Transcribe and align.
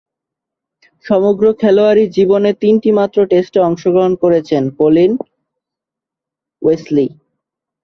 সমগ্র 1.05 1.45
খেলোয়াড়ী 1.61 2.03
জীবনে 2.17 2.51
তিনটিমাত্র 2.61 3.17
টেস্টে 3.31 3.59
অংশগ্রহণ 3.67 4.13
করেছেন 4.23 4.63
কলিন 4.79 5.11
ওয়েসলি। 6.61 7.07